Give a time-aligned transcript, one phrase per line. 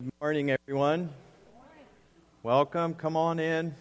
[0.00, 1.10] Good morning, everyone.
[2.44, 2.94] Welcome.
[2.94, 3.74] Come on in.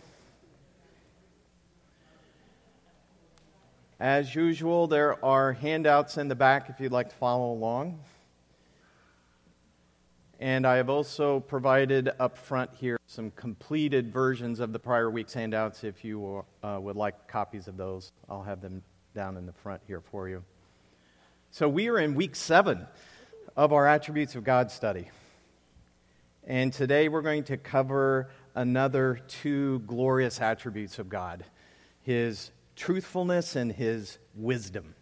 [3.99, 7.99] As usual, there are handouts in the back if you'd like to follow along.
[10.39, 15.35] And I have also provided up front here some completed versions of the prior week's
[15.35, 15.83] handouts.
[15.83, 18.81] If you uh, would like copies of those, I'll have them
[19.13, 20.43] down in the front here for you.
[21.51, 22.87] So, we are in week seven
[23.55, 25.11] of our Attributes of God study.
[26.49, 31.43] And today we're going to cover another two glorious attributes of God
[32.03, 34.95] His truthfulness and His wisdom.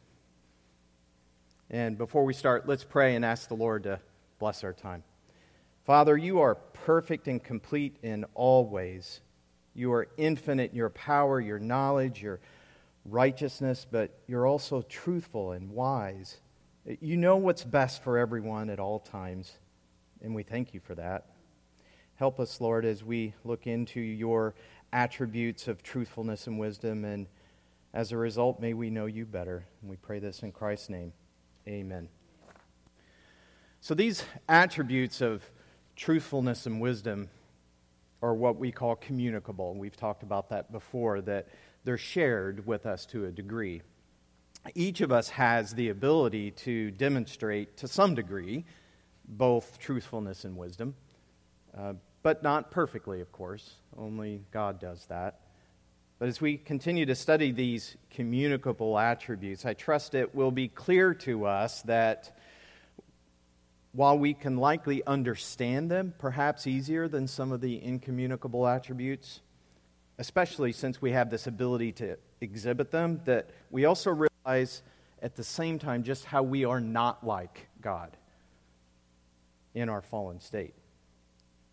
[1.70, 4.00] And before we start, let's pray and ask the Lord to
[4.40, 5.04] bless our time.
[5.84, 9.22] Father, you are perfect and complete in all ways.
[9.76, 12.40] You are infinite in your power, your knowledge, your
[13.06, 16.38] righteousness, but you're also truthful and wise.
[17.00, 19.60] You know what's best for everyone at all times,
[20.24, 21.35] and we thank you for that.
[22.18, 24.56] Help us, Lord, as we look into your
[24.94, 27.04] attributes of truthfulness and wisdom.
[27.04, 27.28] And
[27.94, 29.66] as a result, may we know you better.
[29.82, 31.12] And we pray this in Christ's name.
[31.68, 32.08] Amen.
[33.82, 35.44] So, these attributes of
[35.98, 37.30] truthfulness and wisdom
[38.22, 39.76] are what we call communicable.
[39.76, 41.50] We've talked about that before, that
[41.84, 43.82] they're shared with us to a degree.
[44.74, 48.66] Each of us has the ability to demonstrate, to some degree,
[49.28, 50.96] both truthfulness and wisdom.
[51.78, 53.76] Uh, but not perfectly, of course.
[53.98, 55.42] Only God does that.
[56.18, 61.14] But as we continue to study these communicable attributes, I trust it will be clear
[61.16, 62.38] to us that
[63.92, 69.42] while we can likely understand them, perhaps easier than some of the incommunicable attributes,
[70.18, 74.84] especially since we have this ability to exhibit them, that we also realize
[75.22, 78.16] at the same time just how we are not like God
[79.74, 80.74] in our fallen state.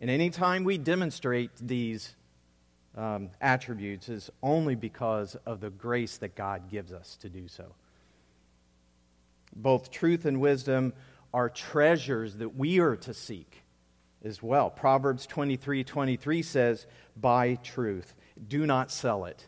[0.01, 2.15] And anytime we demonstrate these
[2.95, 7.73] um, attributes is only because of the grace that God gives us to do so.
[9.55, 10.93] Both truth and wisdom
[11.33, 13.63] are treasures that we are to seek
[14.23, 14.69] as well.
[14.69, 16.85] Proverbs 23 23 says,
[17.15, 18.13] Buy truth,
[18.47, 19.47] do not sell it.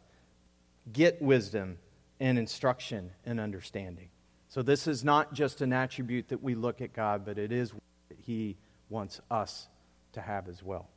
[0.92, 1.78] Get wisdom
[2.20, 4.10] and instruction and understanding.
[4.50, 7.74] So, this is not just an attribute that we look at God, but it is
[7.74, 7.82] what
[8.26, 8.58] He
[8.90, 9.68] wants us
[10.16, 10.90] to have as well.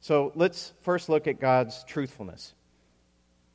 [0.00, 2.54] So let's first look at God's truthfulness.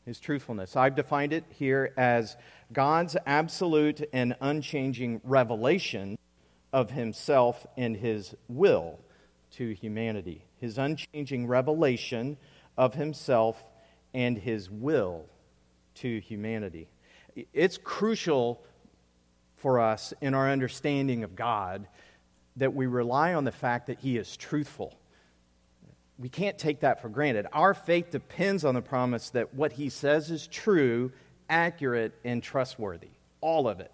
[0.05, 0.75] His truthfulness.
[0.75, 2.37] I've defined it here as
[2.71, 6.17] God's absolute and unchanging revelation
[6.71, 8.99] of himself and his will
[9.53, 10.45] to humanity.
[10.57, 12.37] His unchanging revelation
[12.77, 13.63] of himself
[14.13, 15.25] and his will
[15.95, 16.87] to humanity.
[17.53, 18.63] It's crucial
[19.57, 21.87] for us in our understanding of God
[22.57, 24.97] that we rely on the fact that He is truthful.
[26.17, 27.47] We can't take that for granted.
[27.51, 31.11] Our faith depends on the promise that what He says is true,
[31.49, 33.09] accurate, and trustworthy.
[33.41, 33.91] All of it.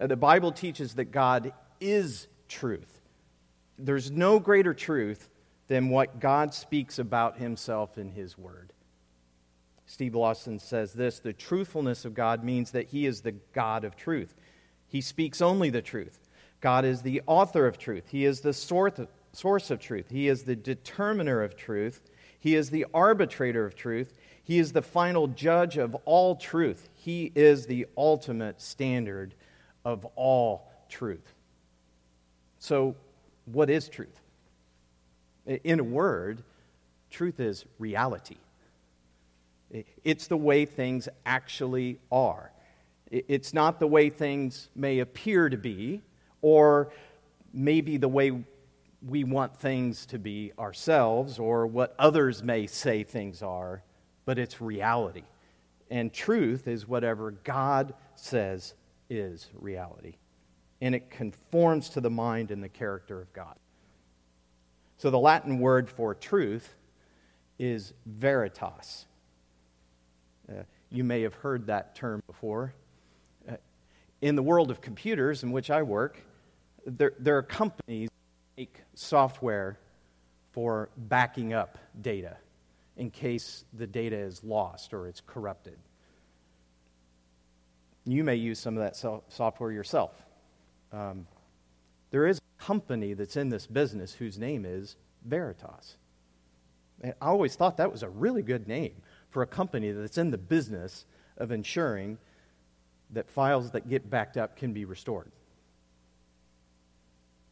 [0.00, 3.00] Uh, the Bible teaches that God is truth.
[3.78, 5.28] There's no greater truth
[5.68, 8.72] than what God speaks about Himself in His Word.
[9.86, 13.96] Steve Lawson says this the truthfulness of God means that He is the God of
[13.96, 14.34] truth.
[14.86, 16.27] He speaks only the truth.
[16.60, 18.08] God is the author of truth.
[18.08, 20.06] He is the source of truth.
[20.10, 22.00] He is the determiner of truth.
[22.40, 24.12] He is the arbitrator of truth.
[24.42, 26.88] He is the final judge of all truth.
[26.94, 29.34] He is the ultimate standard
[29.84, 31.34] of all truth.
[32.58, 32.96] So,
[33.44, 34.20] what is truth?
[35.46, 36.42] In a word,
[37.10, 38.36] truth is reality.
[40.02, 42.50] It's the way things actually are.
[43.10, 46.02] It's not the way things may appear to be
[46.42, 46.92] or
[47.52, 48.44] maybe the way
[49.06, 53.82] we want things to be ourselves or what others may say things are,
[54.24, 55.24] but it's reality.
[55.90, 58.74] And truth is whatever God says
[59.08, 60.16] is reality.
[60.80, 63.56] And it conforms to the mind and the character of God.
[64.98, 66.74] So the Latin word for truth
[67.58, 69.06] is veritas.
[70.48, 72.74] Uh, you may have heard that term before.
[73.48, 73.56] Uh,
[74.20, 76.20] in the world of computers in which I work,
[76.86, 79.78] there, there are companies that make software
[80.52, 82.36] for backing up data
[82.96, 85.78] in case the data is lost or it's corrupted.
[88.04, 88.96] You may use some of that
[89.28, 90.12] software yourself.
[90.92, 91.26] Um,
[92.10, 95.96] there is a company that's in this business whose name is Veritas.
[97.02, 100.30] And I always thought that was a really good name for a company that's in
[100.30, 101.04] the business
[101.36, 102.18] of ensuring
[103.10, 105.30] that files that get backed up can be restored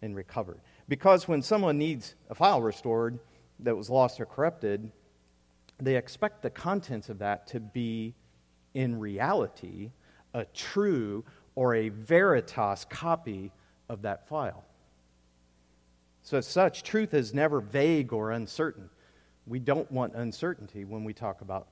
[0.02, 0.60] and recovered.
[0.88, 3.19] Because when someone needs a file restored
[3.60, 4.90] that was lost or corrupted,
[5.81, 8.14] they expect the contents of that to be,
[8.75, 9.90] in reality,
[10.34, 13.50] a true or a veritas copy
[13.88, 14.64] of that file.
[16.22, 18.90] So, as such, truth is never vague or uncertain.
[19.46, 21.69] We don't want uncertainty when we talk about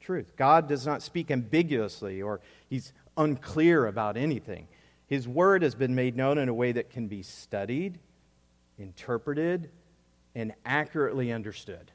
[0.00, 0.32] truth.
[0.36, 4.68] God does not speak ambiguously or he's unclear about anything.
[5.06, 7.98] His word has been made known in a way that can be studied,
[8.78, 9.70] interpreted,
[10.34, 11.90] and accurately understood.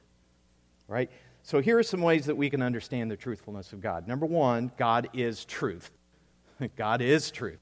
[0.88, 1.12] Right?
[1.44, 4.08] So here are some ways that we can understand the truthfulness of God.
[4.08, 5.92] Number one, God is truth.
[6.76, 7.60] God is truth.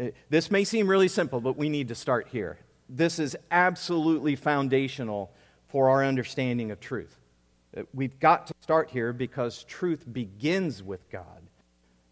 [0.00, 2.58] Uh, this may seem really simple, but we need to start here.
[2.88, 5.32] This is absolutely foundational
[5.68, 7.18] for our understanding of truth.
[7.76, 11.47] Uh, we've got to start here because truth begins with God.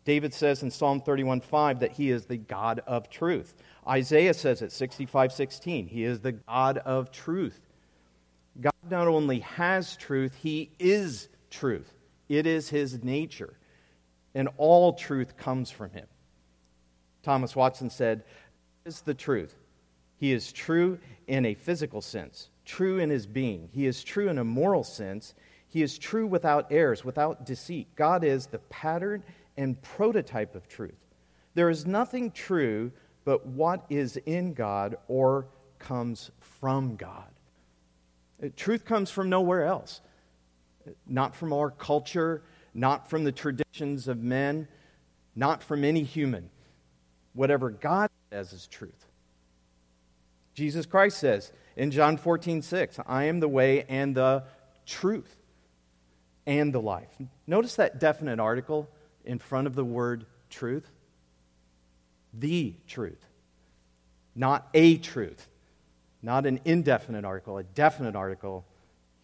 [0.06, 3.55] David says in Psalm 31:5 that he is the God of truth.
[3.87, 7.61] Isaiah says at 65:16, he is the God of truth.
[8.61, 11.93] God not only has truth, he is truth.
[12.29, 13.58] It is his nature.
[14.32, 16.06] And all truth comes from him.
[17.25, 18.23] Thomas Watson said,
[18.85, 19.56] "Is the truth.
[20.19, 23.70] He is true in a physical sense, true in his being.
[23.73, 25.35] He is true in a moral sense.
[25.69, 27.88] He is true without errors, without deceit.
[27.97, 29.25] God is the pattern
[29.56, 31.06] and prototype of truth.
[31.55, 32.93] There is nothing true
[33.25, 35.49] but what is in God or
[35.79, 37.31] comes from God.
[38.43, 40.00] Uh, truth comes from nowhere else,
[41.06, 42.43] not from our culture,
[42.75, 44.69] not from the traditions of men,
[45.35, 46.50] not from any human.
[47.32, 49.06] Whatever God says is truth.
[50.55, 54.44] Jesus Christ says in John 14, 6, I am the way and the
[54.87, 55.37] truth
[56.47, 57.14] and the life.
[57.47, 58.88] Notice that definite article
[59.26, 60.88] in front of the word truth.
[62.32, 63.25] The truth,
[64.34, 65.49] not a truth,
[66.23, 68.64] not an indefinite article, a definite article.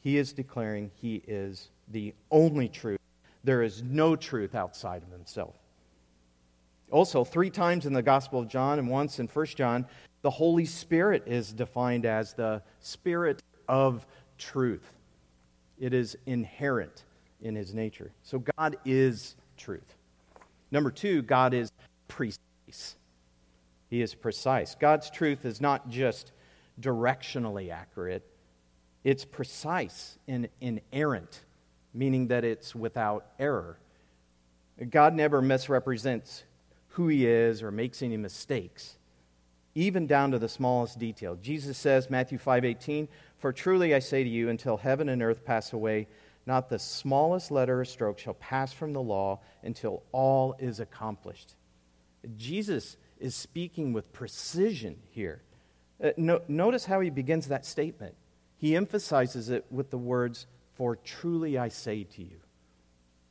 [0.00, 2.98] He is declaring he is the only truth.
[3.44, 5.56] There is no truth outside of himself.
[6.90, 9.86] Also, three times in the Gospel of John and once in 1 John,
[10.22, 14.06] the Holy Spirit is defined as the Spirit of
[14.38, 14.88] truth.
[15.78, 17.04] It is inherent
[17.40, 18.12] in his nature.
[18.22, 19.94] So God is truth.
[20.70, 21.70] Number two, God is
[22.08, 22.96] precise.
[23.88, 24.74] He is precise.
[24.74, 26.32] God's truth is not just
[26.80, 28.26] directionally accurate,
[29.04, 31.44] it's precise and inerrant,
[31.92, 33.78] meaning that it's without error.
[34.90, 36.44] God never misrepresents
[36.88, 38.96] who he is or makes any mistakes,
[39.74, 41.36] even down to the smallest detail.
[41.36, 45.72] Jesus says, Matthew 5:18, "For truly I say to you, until heaven and earth pass
[45.72, 46.08] away,
[46.46, 51.54] not the smallest letter or stroke shall pass from the law until all is accomplished.
[52.36, 55.42] Jesus is speaking with precision here.
[56.02, 58.14] Uh, no, notice how he begins that statement.
[58.56, 62.40] He emphasizes it with the words, For truly I say to you.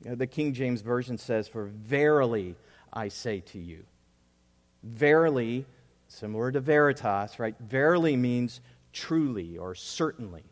[0.04, 2.56] you know, the King James Version says, For verily
[2.94, 3.84] I say to you.
[4.84, 5.66] Verily,
[6.08, 7.56] similar to veritas, right?
[7.60, 8.62] Verily means
[8.94, 10.44] truly or certainly.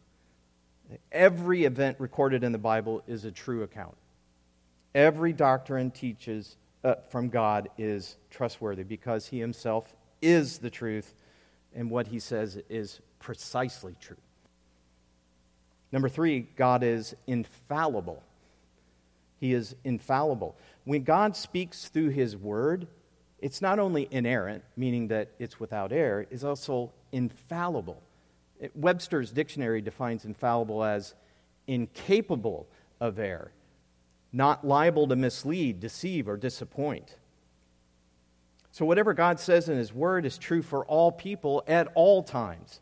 [1.12, 3.96] Every event recorded in the Bible is a true account.
[4.96, 11.14] Every doctrine teaches uh, from God is trustworthy because he himself is the truth,
[11.76, 14.18] and what he says is precisely true.
[15.92, 18.24] Number three, God is infallible.
[19.40, 20.56] He is infallible.
[20.86, 22.88] When God speaks through his word,
[23.40, 28.02] it's not only inerrant, meaning that it's without error, it's also infallible.
[28.76, 31.16] Webster's dictionary defines infallible as
[31.68, 32.68] incapable
[33.00, 33.52] of error,
[34.34, 37.16] not liable to mislead, deceive, or disappoint.
[38.72, 42.82] So, whatever God says in His Word is true for all people at all times.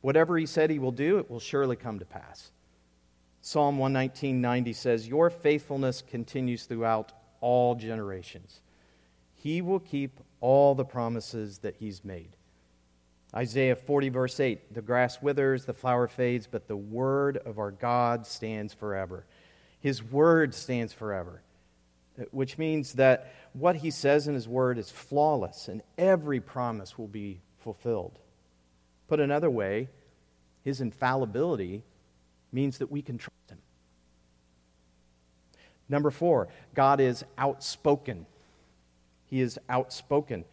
[0.00, 2.52] Whatever He said He will do, it will surely come to pass.
[3.40, 8.60] Psalm 119.90 says, Your faithfulness continues throughout all generations.
[9.34, 12.36] He will keep all the promises that He's made.
[13.34, 17.70] Isaiah 40, verse 8 The grass withers, the flower fades, but the word of our
[17.70, 19.24] God stands forever.
[19.80, 21.42] His word stands forever,
[22.30, 27.08] which means that what he says in his word is flawless and every promise will
[27.08, 28.18] be fulfilled.
[29.08, 29.88] Put another way,
[30.62, 31.82] his infallibility
[32.52, 33.58] means that we can trust him.
[35.88, 38.26] Number four, God is outspoken.
[39.26, 40.44] He is outspoken.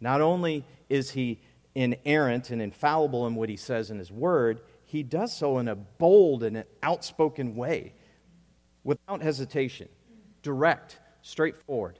[0.00, 1.38] Not only is he
[1.80, 5.74] inerrant and infallible in what he says in his word, he does so in a
[5.76, 7.94] bold and an outspoken way,
[8.82, 9.88] without hesitation,
[10.42, 11.98] direct, straightforward.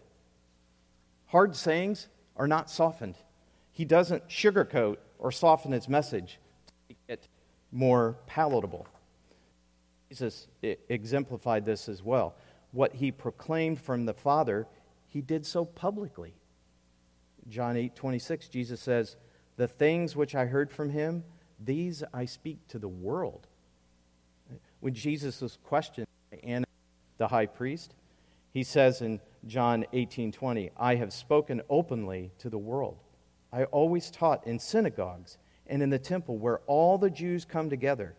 [1.27, 3.17] Hard sayings are not softened.
[3.71, 7.29] He doesn't sugarcoat or soften his message to make it
[7.71, 8.87] more palatable.
[10.09, 12.35] Jesus exemplified this as well.
[12.73, 14.67] What he proclaimed from the Father,
[15.07, 16.35] he did so publicly.
[17.49, 19.17] John 8 26, Jesus says,
[19.61, 21.23] The things which I heard from him,
[21.62, 23.47] these I speak to the world.
[24.81, 26.64] When Jesus was questioned by Annas,
[27.19, 27.95] the high priest,
[28.55, 32.97] he says in John 18 20, I have spoken openly to the world.
[33.52, 35.37] I always taught in synagogues
[35.67, 38.14] and in the temple where all the Jews come together,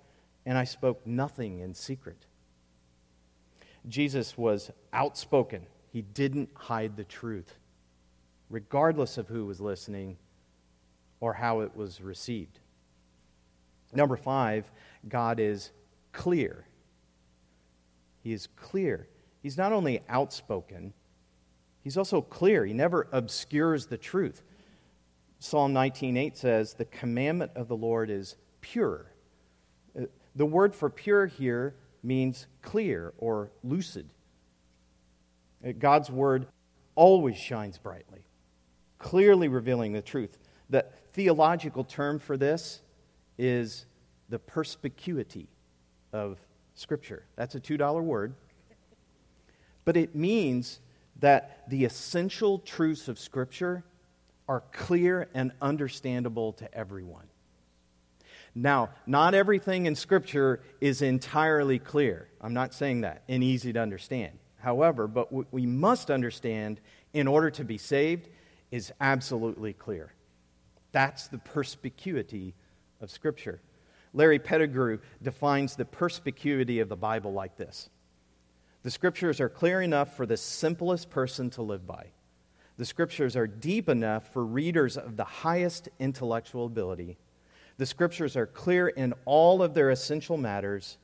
[0.45, 2.27] and I spoke nothing in secret.
[3.89, 5.65] Jesus was outspoken.
[5.91, 7.55] He didn't hide the truth,
[8.51, 10.17] regardless of who was listening
[11.21, 12.59] or how it was received.
[13.93, 14.69] Number five,
[15.07, 15.71] God is
[16.11, 16.65] clear.
[18.21, 19.07] He is clear.
[19.41, 20.93] He's not only outspoken,
[21.83, 22.65] he's also clear.
[22.65, 24.43] He never obscures the truth.
[25.39, 29.11] Psalm 19:8 says, "The commandment of the Lord is pure."
[29.97, 34.13] Uh, the word for pure here means clear or lucid.
[35.65, 36.47] Uh, God's word
[36.95, 38.23] always shines brightly,
[38.99, 40.37] clearly revealing the truth.
[40.69, 42.81] The theological term for this
[43.37, 43.85] is
[44.29, 45.47] the perspicuity
[46.13, 46.39] of
[46.73, 47.25] Scripture.
[47.35, 48.33] That's a $2 word.
[49.83, 50.79] But it means
[51.19, 53.83] that the essential truths of Scripture
[54.47, 57.27] are clear and understandable to everyone.
[58.53, 62.27] Now, not everything in Scripture is entirely clear.
[62.41, 64.37] I'm not saying that, and easy to understand.
[64.59, 66.81] However, but what we must understand
[67.13, 68.27] in order to be saved
[68.69, 70.13] is absolutely clear.
[70.91, 72.53] That's the perspicuity
[72.99, 73.61] of Scripture.
[74.13, 77.89] Larry Pettegrew defines the perspicuity of the Bible like this
[78.83, 82.07] The Scriptures are clear enough for the simplest person to live by.
[82.77, 87.17] The Scriptures are deep enough for readers of the highest intellectual ability.
[87.77, 90.97] The Scriptures are clear in all of their essential matters.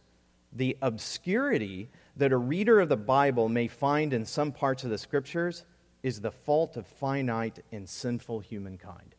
[0.54, 4.98] The obscurity that a reader of the Bible may find in some parts of the
[4.98, 5.66] Scriptures
[6.04, 9.16] is the fault of finite and sinful humankind.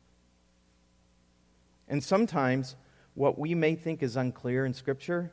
[1.88, 2.76] And sometimes
[3.14, 5.32] what we may think is unclear in Scripture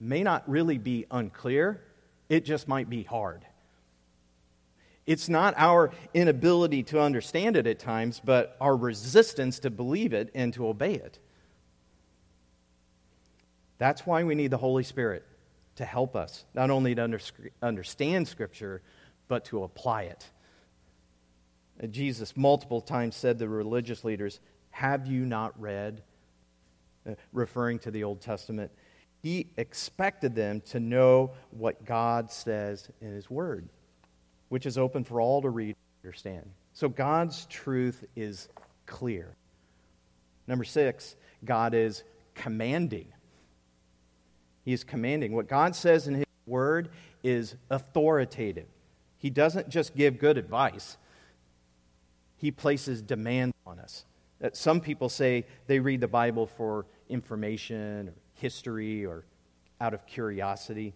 [0.00, 1.80] may not really be unclear,
[2.28, 3.46] it just might be hard.
[5.06, 10.30] It's not our inability to understand it at times, but our resistance to believe it
[10.34, 11.18] and to obey it.
[13.78, 15.24] That's why we need the Holy Spirit
[15.76, 17.20] to help us, not only to under,
[17.62, 18.82] understand Scripture,
[19.26, 20.30] but to apply it.
[21.90, 24.38] Jesus multiple times said to the religious leaders,
[24.72, 26.02] Have you not read?
[27.08, 28.70] Uh, referring to the Old Testament.
[29.22, 33.68] He expected them to know what God says in His Word
[34.52, 36.50] which is open for all to read and understand.
[36.74, 38.50] So God's truth is
[38.84, 39.34] clear.
[40.46, 42.02] Number six, God is
[42.34, 43.06] commanding.
[44.66, 45.32] He is commanding.
[45.32, 46.90] What God says in His Word
[47.22, 48.66] is authoritative.
[49.16, 50.98] He doesn't just give good advice,
[52.36, 54.04] He places demands on us.
[54.42, 59.24] That some people say they read the Bible for information or history or
[59.80, 60.94] out of curiosity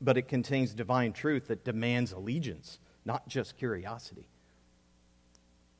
[0.00, 4.28] but it contains divine truth that demands allegiance, not just curiosity.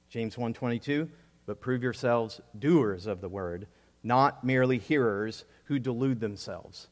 [0.09, 1.11] James 1:22,
[1.47, 3.69] but prove yourselves doers of the word,
[4.03, 6.89] not merely hearers who delude themselves.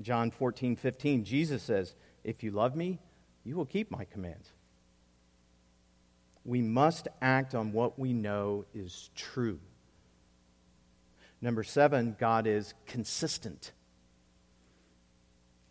[0.00, 3.00] John 14:15, Jesus says, If you love me,
[3.44, 4.52] you will keep my commands.
[6.44, 9.60] We must act on what we know is true.
[11.40, 13.72] Number seven, God is consistent.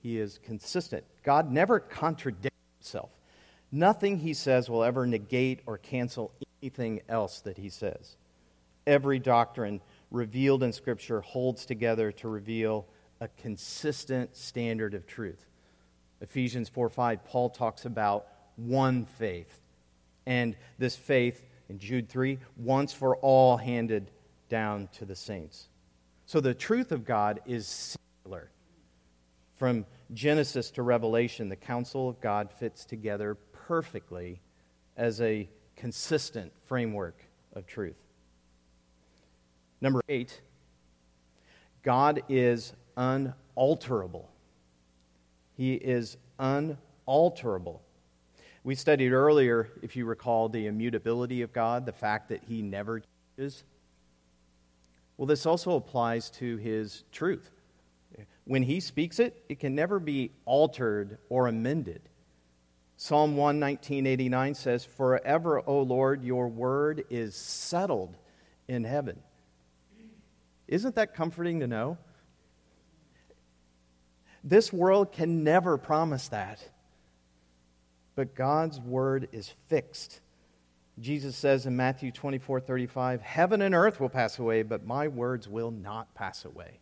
[0.02, 1.04] He is consistent.
[1.24, 3.12] God never contradicts himself.
[3.72, 8.18] Nothing he says will ever negate or cancel anything else that he says.
[8.86, 12.86] Every doctrine revealed in Scripture holds together to reveal
[13.22, 15.46] a consistent standard of truth.
[16.20, 19.61] Ephesians 4 5, Paul talks about one faith.
[20.26, 24.12] And this faith, in Jude 3, once for all handed
[24.50, 25.70] down to the saints.
[26.26, 28.52] So the truth of God is singular.
[29.56, 34.42] From Genesis to Revelation, the counsel of God fits together perfectly
[34.98, 37.24] as a consistent framework
[37.54, 37.98] of truth.
[39.80, 40.42] Number eight,
[41.84, 44.30] God is unalterable.
[45.56, 47.82] He is unalterable.
[48.64, 53.02] We studied earlier, if you recall, the immutability of God, the fact that He never
[53.38, 53.64] changes.
[55.18, 57.50] Well, this also applies to His truth
[58.46, 62.02] when he speaks it, it can never be altered or amended.
[62.98, 68.16] Psalm 119.89 says, Forever, O Lord, your word is settled
[68.68, 69.20] in heaven.
[70.68, 71.98] Isn't that comforting to know?
[74.44, 76.60] This world can never promise that.
[78.16, 80.22] But God's word is fixed.
[81.00, 85.48] Jesus says in Matthew 24 35, Heaven and earth will pass away, but my words
[85.48, 86.80] will not pass away.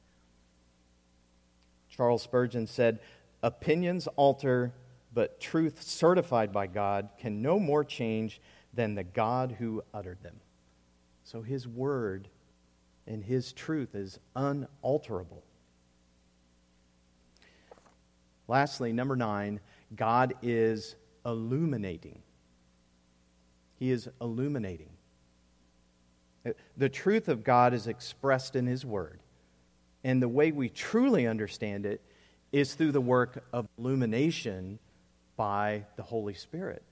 [1.90, 3.00] Charles Spurgeon said,
[3.44, 4.74] Opinions alter,
[5.14, 8.42] but truth certified by God can no more change
[8.74, 10.36] than the God who uttered them.
[11.24, 12.28] So his word
[13.08, 15.44] and his truth is unalterable.
[18.48, 19.60] Lastly, number nine,
[19.96, 20.96] God is
[21.26, 22.22] illuminating.
[23.78, 24.90] He is illuminating.
[26.46, 29.20] Uh, the truth of God is expressed in His Word.
[30.04, 32.02] And the way we truly understand it
[32.52, 34.80] is through the work of illumination
[35.36, 36.84] by the Holy Spirit.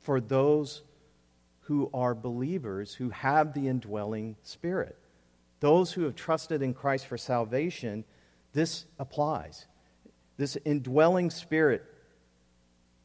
[0.00, 0.82] For those
[1.60, 4.98] who are believers, who have the indwelling Spirit,
[5.60, 8.04] those who have trusted in Christ for salvation,
[8.52, 9.66] this applies.
[10.36, 11.84] This indwelling Spirit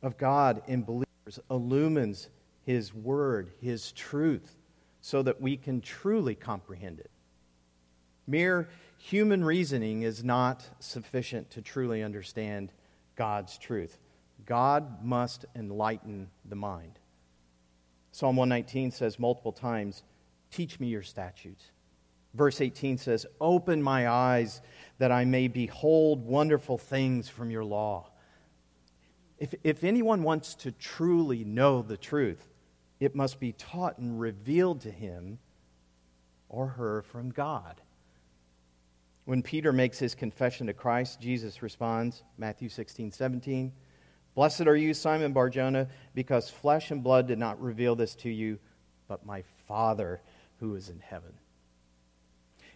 [0.01, 2.29] of God in believers illumines
[2.63, 4.57] His Word, His truth,
[5.01, 7.11] so that we can truly comprehend it.
[8.25, 12.73] Mere human reasoning is not sufficient to truly understand
[13.15, 13.97] God's truth.
[14.45, 16.99] God must enlighten the mind.
[18.11, 20.03] Psalm 119 says multiple times,
[20.51, 21.71] Teach me your statutes.
[22.33, 24.61] Verse 18 says, Open my eyes
[24.97, 28.09] that I may behold wonderful things from your law.
[29.39, 32.47] If, if anyone wants to truly know the truth,
[32.99, 35.39] it must be taught and revealed to him
[36.49, 37.81] or her from God.
[39.25, 43.71] When Peter makes his confession to Christ, Jesus responds, Matthew 16, 17,
[44.33, 48.59] Blessed are you, Simon Barjona, because flesh and blood did not reveal this to you,
[49.07, 50.21] but my Father
[50.59, 51.33] who is in heaven.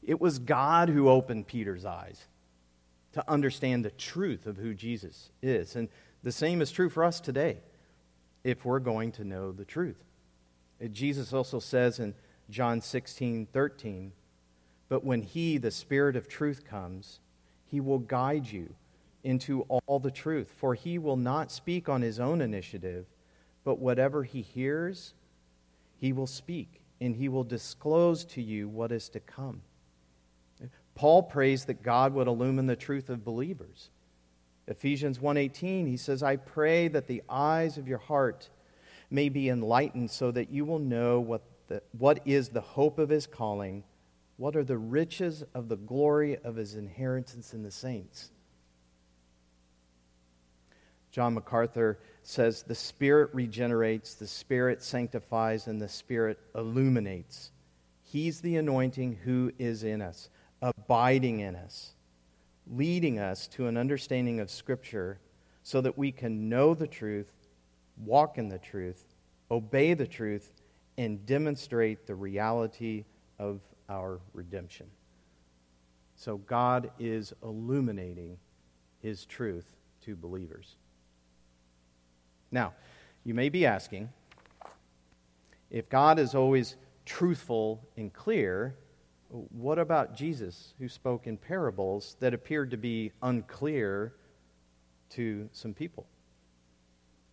[0.04, 2.26] It was God who opened Peter's eyes
[3.14, 5.76] to understand the truth of who Jesus is.
[5.76, 5.90] And
[6.24, 7.58] the same is true for us today
[8.44, 10.04] if we're going to know the truth.
[10.84, 12.14] Uh, Jesus also says in
[12.50, 14.12] John 16, 13,
[14.90, 17.20] But when He, the Spirit of truth, comes,
[17.66, 18.74] He will guide you
[19.24, 20.52] into all the truth.
[20.58, 23.06] For He will not speak on His own initiative,
[23.64, 25.14] but whatever He hears,
[25.98, 29.62] He will speak, and He will disclose to you what is to come.
[30.94, 33.90] Paul prays that God would illumine the truth of believers.
[34.72, 38.50] Ephesians 1:18 he says I pray that the eyes of your heart
[39.10, 43.10] may be enlightened so that you will know what the, what is the hope of
[43.10, 43.84] his calling
[44.38, 48.32] what are the riches of the glory of his inheritance in the saints.
[51.12, 57.52] John MacArthur says the spirit regenerates the spirit sanctifies and the spirit illuminates.
[58.02, 60.30] He's the anointing who is in us
[60.62, 61.94] abiding in us
[62.72, 65.20] leading us to an understanding of Scripture
[65.64, 67.32] so that we can know the truth,
[67.98, 69.04] walk in the truth,
[69.52, 70.52] obey the truth,
[70.98, 73.06] and demonstrate the reality
[73.38, 74.88] of our redemption.
[76.16, 78.38] So God is illuminating
[79.02, 80.76] His truth to believers.
[82.52, 82.74] Now,
[83.24, 84.10] you may be asking
[85.70, 88.76] if God is always truthful and clear,
[89.32, 94.14] what about Jesus, who spoke in parables that appeared to be unclear
[95.12, 96.06] to some people?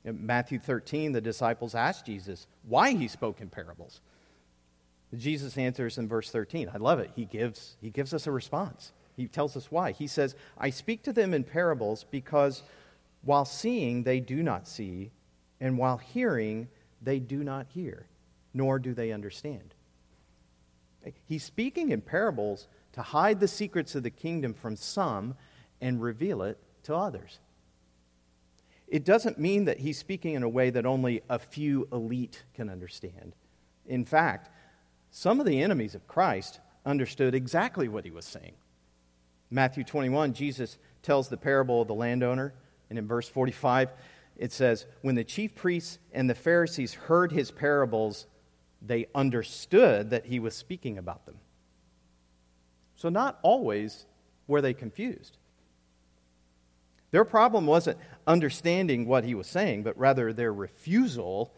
[0.04, 4.00] In Matthew 13, the disciples asked Jesus why he spoke in parables.
[5.16, 6.70] Jesus answers in verse 13.
[6.72, 7.10] I love it.
[7.16, 8.92] He gives, he gives us a response.
[9.16, 9.92] He tells us why.
[9.92, 12.62] He says, I speak to them in parables because
[13.22, 15.10] while seeing, they do not see,
[15.60, 16.68] and while hearing,
[17.02, 18.06] they do not hear,
[18.54, 19.74] nor do they understand.
[21.24, 25.36] He's speaking in parables to hide the secrets of the kingdom from some
[25.80, 27.38] and reveal it to others.
[28.88, 32.70] It doesn't mean that he's speaking in a way that only a few elite can
[32.70, 33.34] understand.
[33.86, 34.50] In fact,
[35.10, 38.54] some of the enemies of Christ understood exactly what he was saying.
[39.50, 42.54] Matthew 21, Jesus tells the parable of the landowner,
[42.90, 43.92] and in verse 45,
[44.36, 48.26] it says, When the chief priests and the Pharisees heard his parables,
[48.80, 51.36] they understood that he was speaking about them.
[52.96, 54.06] So, not always
[54.46, 55.36] were they confused.
[57.10, 61.54] Their problem wasn't understanding what he was saying, but rather their refusal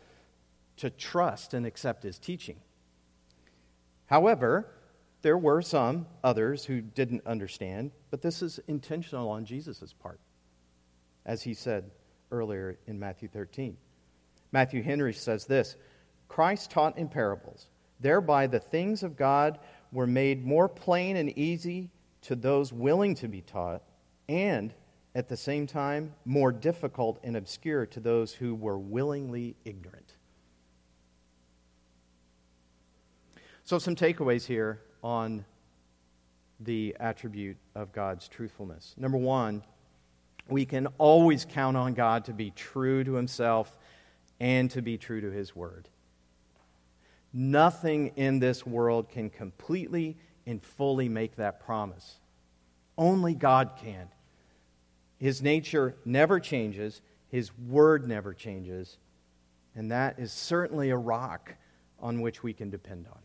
[0.76, 2.56] to trust and accept his teaching.
[4.06, 4.66] However,
[5.22, 10.20] there were some others who didn't understand, but this is intentional on Jesus' part.
[11.26, 11.90] As he said,
[12.30, 13.76] earlier in Matthew 13.
[14.52, 15.76] Matthew Henry says this
[16.30, 17.66] Christ taught in parables.
[17.98, 19.58] Thereby the things of God
[19.90, 21.90] were made more plain and easy
[22.22, 23.82] to those willing to be taught,
[24.28, 24.72] and
[25.16, 30.14] at the same time, more difficult and obscure to those who were willingly ignorant.
[33.64, 35.44] So, some takeaways here on
[36.60, 38.94] the attribute of God's truthfulness.
[38.96, 39.64] Number one,
[40.48, 43.76] we can always count on God to be true to himself
[44.38, 45.88] and to be true to his word.
[47.32, 50.16] Nothing in this world can completely
[50.46, 52.16] and fully make that promise.
[52.98, 54.08] Only God can.
[55.18, 58.96] His nature never changes, His word never changes,
[59.76, 61.54] and that is certainly a rock
[62.00, 63.18] on which we can depend on.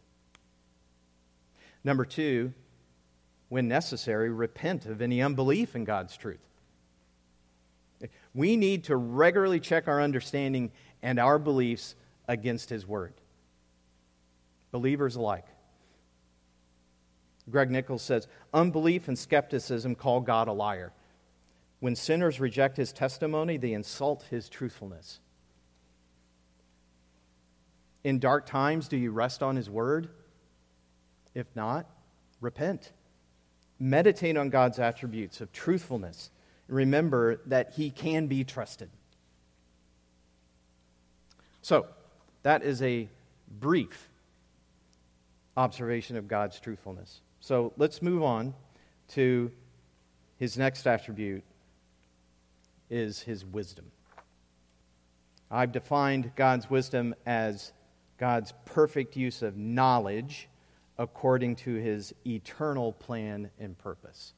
[1.83, 2.53] Number two,
[3.49, 6.39] when necessary, repent of any unbelief in God's truth.
[8.33, 11.95] We need to regularly check our understanding and our beliefs
[12.27, 13.13] against His Word.
[14.75, 15.45] Believers alike.
[17.49, 20.91] Greg Nichols says unbelief and skepticism call God a liar.
[21.79, 25.21] When sinners reject his testimony, they insult his truthfulness.
[28.03, 30.09] In dark times, do you rest on his word?
[31.33, 31.85] If not,
[32.41, 32.91] repent.
[33.79, 36.31] Meditate on God's attributes of truthfulness.
[36.67, 38.89] Remember that he can be trusted.
[41.61, 41.85] So,
[42.43, 43.07] that is a
[43.49, 44.09] brief
[45.57, 47.21] observation of God's truthfulness.
[47.39, 48.53] So let's move on
[49.09, 49.51] to
[50.37, 51.43] his next attribute
[52.89, 53.85] is his wisdom.
[55.49, 57.71] I've defined God's wisdom as
[58.17, 60.49] God's perfect use of knowledge
[60.97, 64.33] according to his eternal plan and purpose.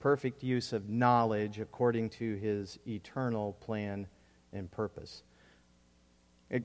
[0.00, 4.06] Perfect use of knowledge according to his eternal plan
[4.52, 5.22] and purpose.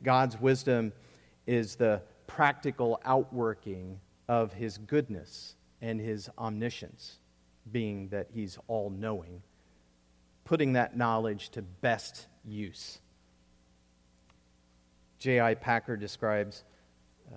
[0.04, 0.94] God's wisdom
[1.48, 2.02] is the
[2.36, 7.20] practical outworking of his goodness and his omniscience,
[7.72, 9.42] being that he's all knowing,
[10.46, 13.00] putting that knowledge to best use.
[15.20, 15.56] J.I.
[15.56, 16.64] Packer describes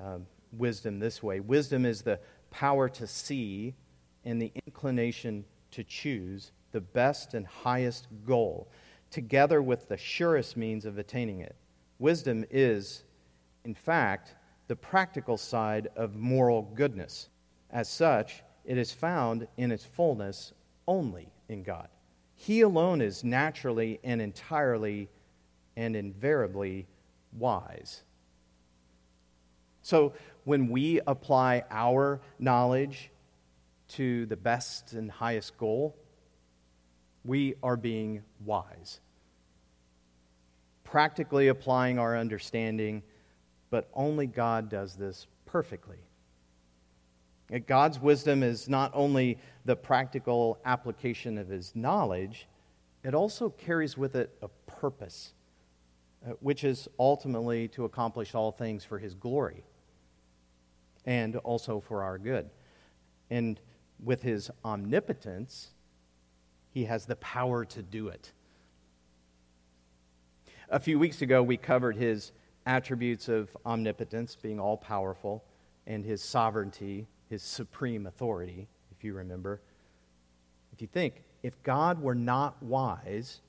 [0.00, 0.18] uh,
[0.52, 3.74] wisdom this way Wisdom is the power to see
[4.24, 8.68] and the inclination to choose the best and highest goal,
[9.11, 11.57] together with the surest means of attaining it.
[11.98, 13.02] Wisdom is,
[13.64, 14.35] in fact,
[14.68, 17.29] the practical side of moral goodness.
[17.70, 20.53] As such, it is found in its fullness
[20.87, 21.88] only in God.
[22.35, 25.09] He alone is naturally and entirely
[25.77, 26.87] and invariably
[27.33, 28.03] wise.
[29.83, 33.11] So, when we apply our knowledge
[33.88, 35.94] to the best and highest goal,
[37.24, 39.00] we are being wise.
[40.85, 43.03] Practically applying our understanding
[43.74, 45.98] but only God does this perfectly.
[47.66, 52.46] God's wisdom is not only the practical application of his knowledge,
[53.02, 55.32] it also carries with it a purpose,
[56.24, 59.64] uh, which is ultimately to accomplish all things for his glory
[61.04, 62.48] and also for our good.
[63.28, 63.60] And
[63.98, 65.70] with his omnipotence,
[66.70, 68.30] he has the power to do it.
[70.68, 72.30] A few weeks ago, we covered his
[72.66, 75.44] attributes of omnipotence, being all powerful,
[75.87, 79.61] and his sovereignty, his supreme authority, if you remember.
[80.72, 83.40] If you think, if God were not wise,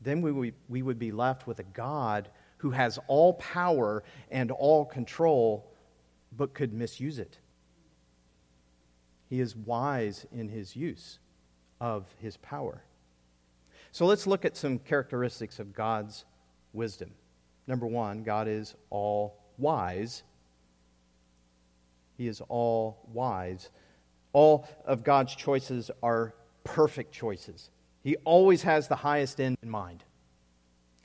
[0.00, 4.50] then we would, we would be left with a God who has all power and
[4.50, 5.72] all control,
[6.36, 7.38] but could misuse it.
[9.28, 11.18] He is wise in his use
[11.80, 12.84] of his power.
[13.90, 16.24] So let's look at some characteristics of God's
[16.72, 17.10] wisdom.
[17.72, 20.24] Number one, God is all wise.
[22.18, 23.70] He is all wise.
[24.34, 27.70] All of God's choices are perfect choices.
[28.04, 30.04] He always has the highest end in mind.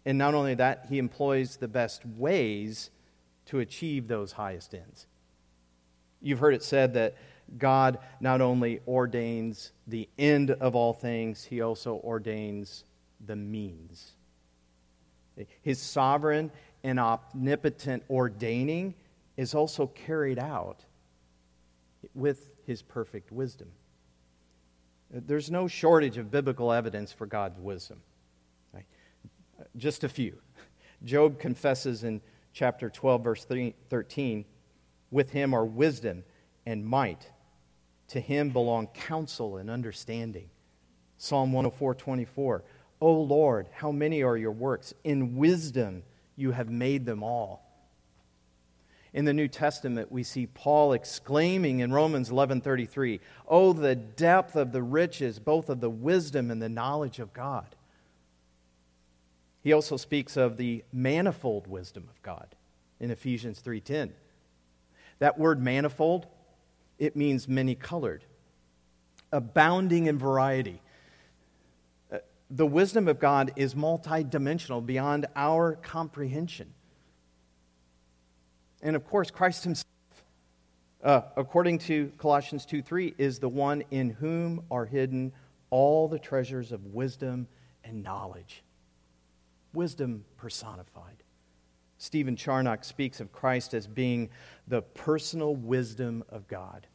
[0.06, 2.90] And not only that, he employs the best ways
[3.46, 5.08] to achieve those highest ends.
[6.22, 7.16] You've heard it said that
[7.58, 12.84] God not only ordains the end of all things, he also ordains
[13.26, 14.17] the means.
[15.62, 16.52] His sovereign
[16.84, 18.96] and omnipotent ordaining
[19.36, 20.86] is also carried out
[22.14, 23.70] with his perfect wisdom.
[25.12, 28.02] There's no shortage of biblical evidence for God's wisdom.
[29.76, 30.38] Just a few.
[31.04, 32.22] Job confesses in
[32.54, 33.46] chapter 12, verse
[33.90, 34.46] 13
[35.10, 36.24] with him are wisdom
[36.66, 37.30] and might.
[38.10, 40.50] To him belong counsel and understanding.
[41.18, 42.64] Psalm 104, 24.
[43.00, 44.94] O Lord, how many are your works?
[45.04, 46.04] In wisdom
[46.36, 47.64] you have made them all.
[49.14, 54.72] In the New Testament, we see Paul exclaiming in Romans 11:33, "Oh the depth of
[54.72, 57.76] the riches both of the wisdom and the knowledge of God."
[59.62, 62.56] He also speaks of the manifold wisdom of God
[63.00, 64.14] in Ephesians 3:10.
[65.20, 66.28] That word manifold,
[67.00, 68.26] it means many colored,
[69.32, 70.82] abounding in variety.
[72.50, 76.74] The wisdom of God is multidimensional beyond our comprehension.
[78.82, 79.86] And of course, Christ himself,
[81.04, 85.34] uh, according to Colossians 2 3, is the one in whom are hidden
[85.70, 87.48] all the treasures of wisdom
[87.84, 88.64] and knowledge.
[89.74, 91.24] Wisdom personified.
[91.98, 94.30] Stephen Charnock speaks of Christ as being
[94.68, 96.88] the personal wisdom of God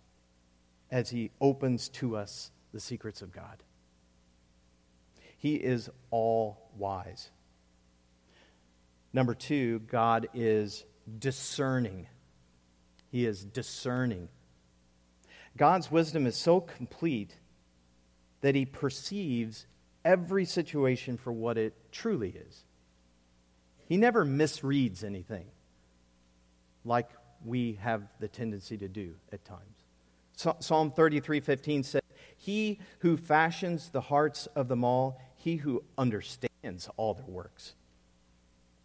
[0.91, 3.62] as he opens to us the secrets of God.
[5.42, 7.28] He is all wise.
[9.12, 10.85] Number two, God is
[11.18, 12.07] discerning.
[13.11, 14.28] He is discerning.
[15.57, 17.35] God's wisdom is so complete
[18.40, 19.66] that he perceives
[20.05, 22.62] every situation for what it truly is.
[23.88, 25.46] He never misreads anything
[26.85, 27.11] like
[27.44, 29.83] we have the tendency to do at times.
[30.61, 32.02] Psalm 33:15 says,
[32.37, 37.74] "He who fashions the hearts of them all, he who understands all their works."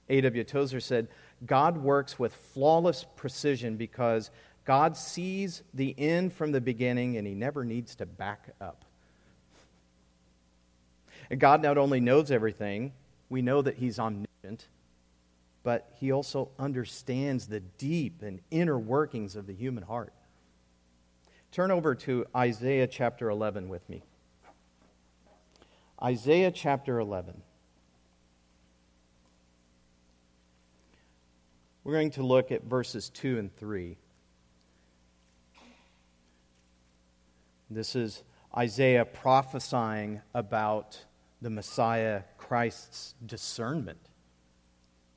[0.09, 0.43] A.W.
[0.43, 1.07] Tozer said,
[1.45, 4.31] God works with flawless precision because
[4.65, 8.85] God sees the end from the beginning and he never needs to back up.
[11.29, 12.93] And God not only knows everything,
[13.29, 14.67] we know that he's omniscient,
[15.63, 20.13] but he also understands the deep and inner workings of the human heart.
[21.51, 24.03] Turn over to Isaiah chapter 11 with me.
[26.01, 27.41] Isaiah chapter 11.
[31.83, 33.97] We're going to look at verses 2 and 3.
[37.69, 38.23] This is
[38.55, 41.03] Isaiah prophesying about
[41.41, 44.10] the Messiah, Christ's discernment.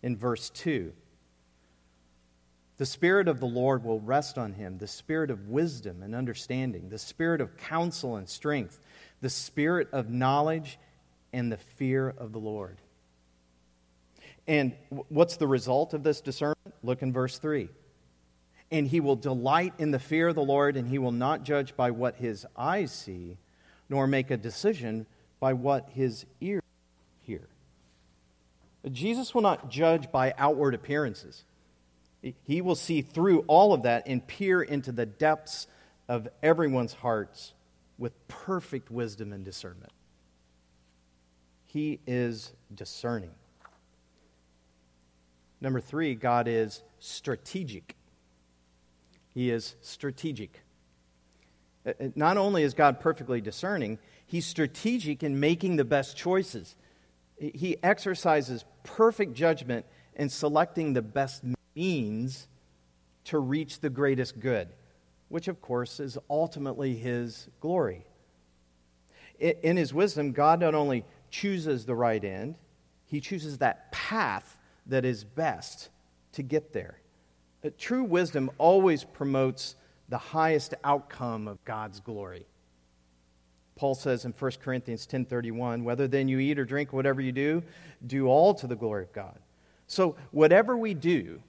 [0.03, 0.93] In verse 2,
[2.79, 6.89] the Spirit of the Lord will rest on him, the Spirit of wisdom and understanding,
[6.89, 8.81] the Spirit of counsel and strength,
[9.21, 10.79] the Spirit of knowledge
[11.33, 12.79] and the fear of the Lord
[14.51, 14.73] and
[15.09, 16.75] what's the result of this discernment?
[16.83, 17.69] Look in verse 3.
[18.73, 21.77] And he will delight in the fear of the Lord, and he will not judge
[21.77, 23.37] by what his eyes see,
[23.89, 25.07] nor make a decision
[25.39, 26.63] by what his ears
[27.23, 27.43] hear.
[28.91, 31.45] Jesus will not judge by outward appearances.
[32.43, 35.69] He will see through all of that and peer into the depths
[36.09, 37.53] of everyone's hearts
[38.01, 39.93] with perfect wisdom and discernment.
[41.67, 43.31] He is discerning.
[45.61, 47.95] Number three, God is strategic.
[49.29, 50.63] He is strategic.
[51.87, 56.77] Uh, uh, not only is God perfectly discerning, He's strategic in making the best choices.
[57.39, 61.43] He exercises perfect judgment in selecting the best
[61.75, 62.49] means
[63.25, 64.69] to reach the greatest good,
[65.31, 68.05] which, of course, is ultimately His glory.
[69.39, 72.57] In His wisdom, God not only chooses the right end,
[73.07, 75.89] He chooses that path that is best
[76.33, 76.99] to get there.
[77.63, 79.77] But true wisdom always promotes
[80.09, 82.45] the highest outcome of God's glory.
[83.77, 87.63] Paul says in 1 Corinthians 10:31, whether then you eat or drink whatever you do,
[88.07, 89.39] do all to the glory of God.
[89.87, 91.41] So whatever we do,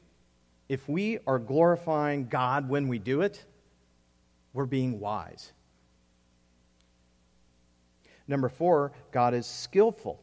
[0.69, 3.43] if we are glorifying God when we do it,
[4.53, 5.51] we're being wise.
[8.27, 10.19] Number 4, God is skillful.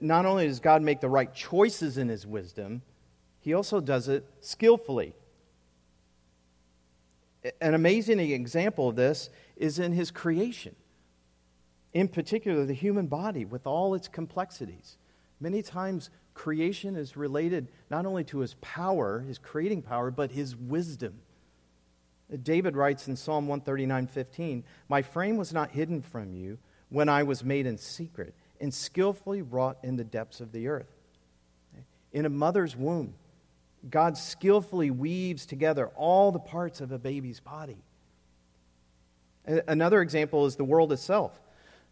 [0.00, 2.82] Not only does God make the right choices in his wisdom,
[3.40, 5.14] he also does it skillfully.
[7.60, 10.74] An amazing example of this is in his creation,
[11.92, 14.96] in particular, the human body with all its complexities.
[15.40, 20.56] Many times, creation is related not only to his power, his creating power, but his
[20.56, 21.20] wisdom.
[22.42, 27.22] David writes in Psalm 139 15, My frame was not hidden from you when I
[27.22, 30.90] was made in secret and skillfully wrought in the depths of the earth.
[32.12, 33.14] In a mother's womb,
[33.90, 37.82] God skillfully weaves together all the parts of a baby's body.
[39.46, 41.38] Another example is the world itself.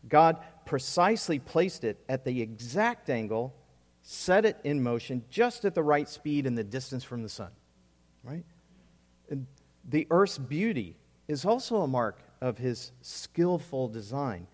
[0.08, 3.54] God precisely placed it at the exact angle,
[4.02, 7.50] set it in motion just at the right speed and the distance from the sun.
[8.24, 8.44] Right?
[9.28, 9.46] And
[9.88, 10.96] the earth's beauty
[11.28, 14.46] is also a mark of his skillful design.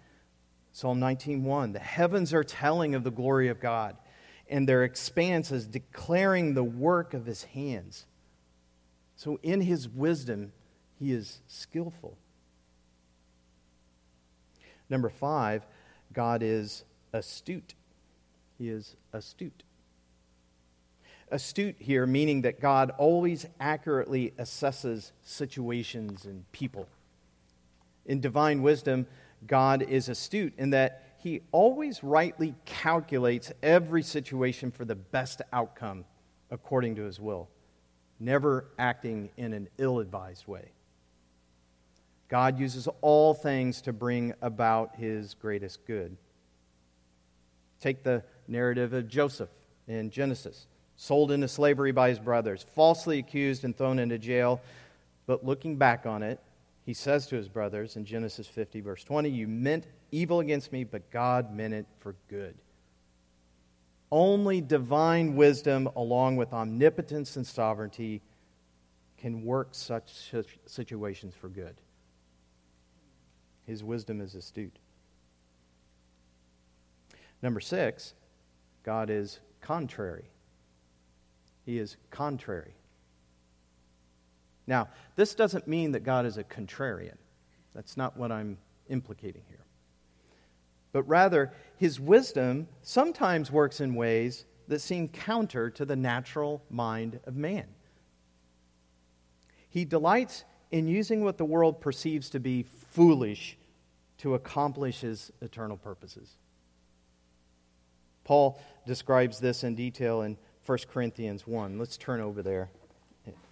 [0.72, 3.96] Psalm 19:1 The heavens are telling of the glory of God,
[4.48, 8.06] and their expanse is declaring the work of his hands.
[9.16, 10.52] So in his wisdom,
[10.98, 12.16] he is skillful.
[14.88, 15.66] Number 5,
[16.12, 17.74] God is astute.
[18.56, 19.64] He is astute.
[21.30, 26.88] Astute here, meaning that God always accurately assesses situations and people.
[28.06, 29.06] In divine wisdom,
[29.46, 36.04] God is astute in that he always rightly calculates every situation for the best outcome
[36.50, 37.48] according to his will,
[38.18, 40.70] never acting in an ill advised way.
[42.28, 46.16] God uses all things to bring about his greatest good.
[47.80, 49.50] Take the narrative of Joseph
[49.86, 50.66] in Genesis
[50.98, 54.60] sold into slavery by his brothers, falsely accused and thrown into jail.
[55.26, 56.40] But looking back on it,
[56.84, 60.84] he says to his brothers in Genesis 50, verse 20, You meant evil against me,
[60.84, 62.56] but God meant it for good.
[64.10, 68.20] Only divine wisdom, along with omnipotence and sovereignty,
[69.18, 70.32] can work such
[70.66, 71.76] situations for good.
[73.66, 74.78] His wisdom is astute.
[77.40, 78.14] Number six,
[78.82, 80.24] God is contrary.
[81.68, 82.72] He is contrary.
[84.66, 87.18] Now, this doesn't mean that God is a contrarian.
[87.74, 88.56] That's not what I'm
[88.88, 89.66] implicating here.
[90.92, 97.20] But rather, his wisdom sometimes works in ways that seem counter to the natural mind
[97.26, 97.66] of man.
[99.68, 103.58] He delights in using what the world perceives to be foolish
[104.20, 106.34] to accomplish his eternal purposes.
[108.24, 111.78] Paul describes this in detail in 1 Corinthians 1.
[111.78, 112.68] Let's turn over there.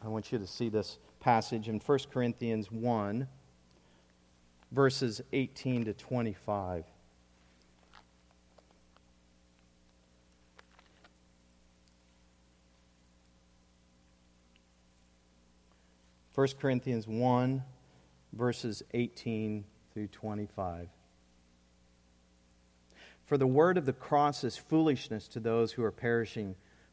[0.04, 3.26] I want you to see this passage in 1 Corinthians 1,
[4.70, 6.84] verses 18 to 25.
[16.34, 17.62] First Corinthians 1,
[18.34, 20.88] verses 18 through 25.
[23.24, 26.56] For the word of the cross is foolishness to those who are perishing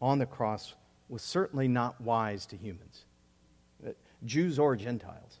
[0.00, 0.74] on the cross
[1.08, 3.04] was certainly not wise to humans,
[3.86, 3.90] uh,
[4.24, 5.40] Jews or Gentiles.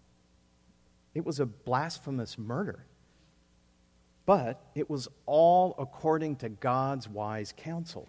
[1.14, 2.84] It was a blasphemous murder.
[4.28, 8.06] But it was all according to God's wise counsel.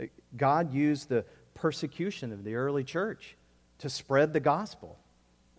[0.00, 0.04] Uh,
[0.36, 3.36] God used the persecution of the early church
[3.78, 4.96] to spread the gospel,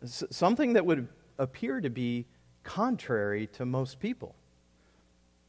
[0.06, 2.25] something that would appear to be
[2.63, 4.34] contrary to most people.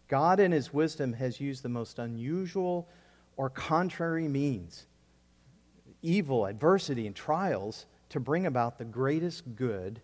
[0.08, 2.88] God, in His wisdom, has used the most unusual
[3.36, 4.86] or contrary means,
[6.02, 10.00] evil, adversity, and trials to bring about the greatest good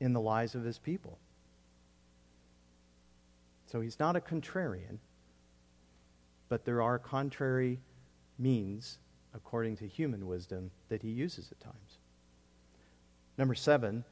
[0.00, 1.18] in the lives of his people.
[3.66, 4.98] So he's not a contrarian,
[6.48, 7.78] but there are contrary
[8.38, 8.98] means,
[9.34, 11.98] according to human wisdom, that he uses at times.
[13.38, 14.04] Number seven,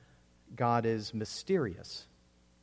[0.55, 2.07] God is mysterious.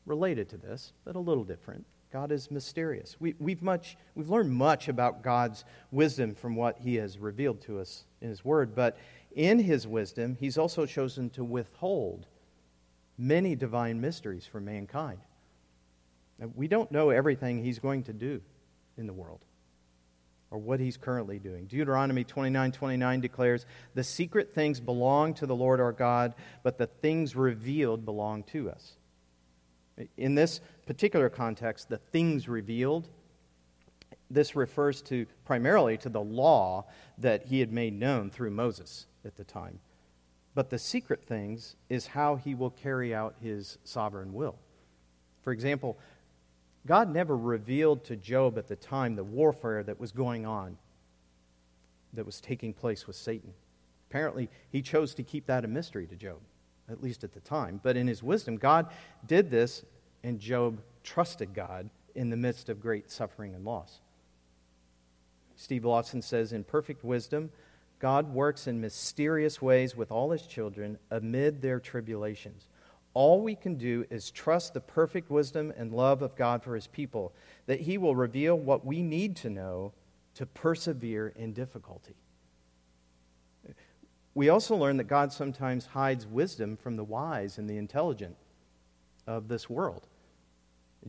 [0.05, 1.85] Related to this, but a little different.
[2.15, 3.17] God is mysterious.
[3.19, 7.81] We, we've, much, we've learned much about God's wisdom from what He has revealed to
[7.81, 8.97] us in His Word, but
[9.35, 12.25] in His wisdom, He's also chosen to withhold
[13.17, 15.19] many divine mysteries from mankind.
[16.39, 18.39] Now, we don't know everything He's going to do
[18.97, 19.43] in the world
[20.51, 21.65] or what He's currently doing.
[21.65, 26.33] Deuteronomy 29 29 declares, The secret things belong to the Lord our God,
[26.63, 28.93] but the things revealed belong to us.
[30.17, 33.07] In this particular context, the things revealed,
[34.29, 36.85] this refers to primarily to the law
[37.17, 39.79] that he had made known through Moses at the time.
[40.53, 44.57] But the secret things is how he will carry out his sovereign will.
[45.41, 45.97] For example,
[46.85, 50.77] God never revealed to Job at the time the warfare that was going on,
[52.13, 53.53] that was taking place with Satan.
[54.09, 56.39] Apparently, he chose to keep that a mystery to Job,
[56.89, 57.79] at least at the time.
[57.81, 58.87] But in his wisdom, God
[59.25, 59.83] did this,
[60.23, 63.99] and Job trusted God in the midst of great suffering and loss.
[65.55, 67.49] Steve Lawson says, In perfect wisdom,
[67.99, 72.67] God works in mysterious ways with all his children amid their tribulations.
[73.13, 76.87] All we can do is trust the perfect wisdom and love of God for his
[76.87, 77.33] people,
[77.65, 79.93] that he will reveal what we need to know
[80.35, 82.15] to persevere in difficulty.
[84.35, 88.35] We also learn that God sometimes hides wisdom from the wise and the intelligent
[89.25, 90.07] of this world.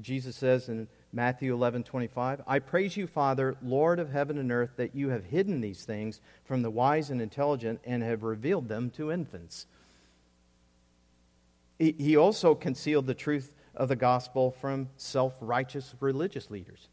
[0.01, 4.72] Jesus says in Matthew 11, 25, I praise you, Father, Lord of heaven and earth,
[4.77, 8.91] that you have hidden these things from the wise and intelligent and have revealed them
[8.91, 9.66] to infants.
[11.79, 16.89] He also concealed the truth of the gospel from self righteous religious leaders.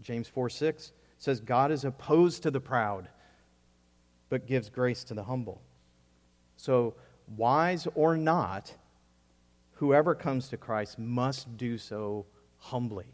[0.00, 3.08] James 4 6 says, God is opposed to the proud,
[4.34, 5.62] but gives grace to the humble.
[6.56, 6.94] So,
[7.36, 8.74] wise or not,
[9.74, 12.26] whoever comes to Christ must do so
[12.58, 13.06] humbly,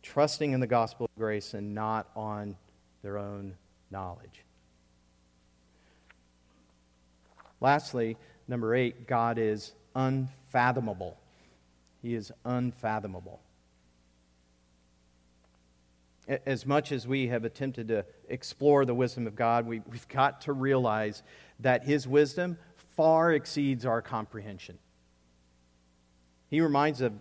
[0.00, 2.56] trusting in the gospel of grace and not on
[3.02, 3.56] their own
[3.90, 4.44] knowledge.
[7.60, 11.16] Lastly, number eight, God is unfathomable.
[12.00, 13.40] He is unfathomable.
[16.46, 20.40] As much as we have attempted to explore the wisdom of God, we, have got
[20.42, 21.22] to realize
[21.60, 22.56] that His wisdom
[22.96, 24.78] far exceeds our comprehension.
[26.48, 27.12] He reminds of,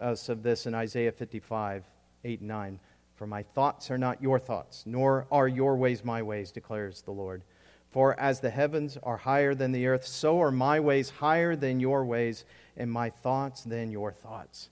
[0.00, 1.84] us of this in Isaiah 55,
[2.24, 2.80] 8 and 9.
[3.14, 7.10] For my thoughts are not your thoughts, nor are your ways my ways, declares the
[7.10, 7.44] Lord.
[7.90, 11.80] For as the heavens are higher than the earth, so are my ways higher than
[11.80, 12.44] your ways,
[12.76, 14.70] and my thoughts than your thoughts.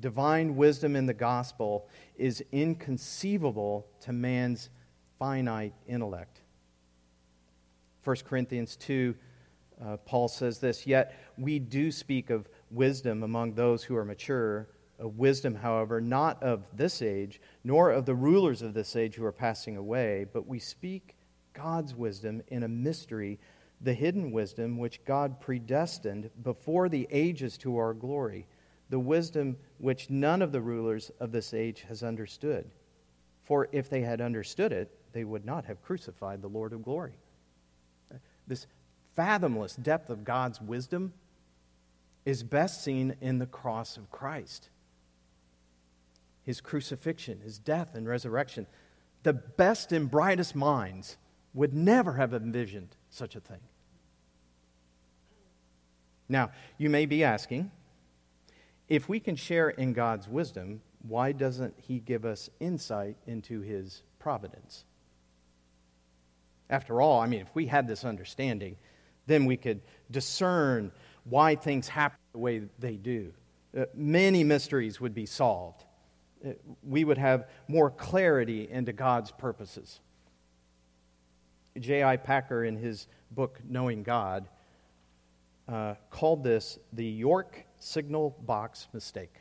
[0.00, 4.70] Divine wisdom in the gospel is inconceivable to man's
[5.18, 6.40] finite intellect.
[8.04, 9.14] 1 Corinthians 2,
[9.84, 14.68] uh, Paul says this Yet we do speak of wisdom among those who are mature,
[14.98, 19.24] of wisdom, however, not of this age, nor of the rulers of this age who
[19.24, 21.16] are passing away, but we speak
[21.52, 23.38] God's wisdom in a mystery,
[23.80, 28.46] the hidden wisdom which God predestined before the ages to our glory,
[28.88, 32.70] the wisdom which none of the rulers of this age has understood.
[33.42, 37.18] For if they had understood it, they would not have crucified the Lord of glory.
[38.46, 38.66] This
[39.14, 41.12] fathomless depth of God's wisdom
[42.24, 44.68] is best seen in the cross of Christ.
[46.42, 48.66] His crucifixion, his death, and resurrection.
[49.22, 51.16] The best and brightest minds
[51.54, 53.60] would never have envisioned such a thing.
[56.28, 57.70] Now, you may be asking
[58.88, 64.02] if we can share in God's wisdom, why doesn't He give us insight into His
[64.18, 64.84] providence?
[66.68, 68.76] After all, I mean, if we had this understanding,
[69.26, 69.80] then we could
[70.10, 70.92] discern
[71.24, 73.32] why things happen the way they do.
[73.76, 75.84] Uh, many mysteries would be solved.
[76.44, 76.50] Uh,
[76.82, 80.00] we would have more clarity into God's purposes.
[81.78, 82.16] J.I.
[82.16, 84.48] Packer, in his book Knowing God,
[85.68, 89.34] uh, called this the York signal box mistake.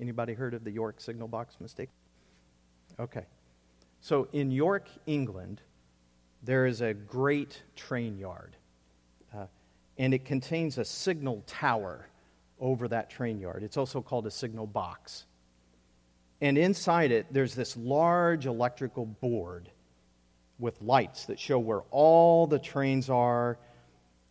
[0.00, 1.90] Anybody heard of the York signal box mistake?
[2.98, 3.24] Okay.
[4.00, 5.60] So in York, England,
[6.42, 8.56] there is a great train yard,
[9.34, 9.46] uh,
[9.98, 12.08] and it contains a signal tower
[12.58, 13.62] over that train yard.
[13.62, 15.26] It's also called a signal box.
[16.40, 19.70] And inside it, there's this large electrical board
[20.58, 23.58] with lights that show where all the trains are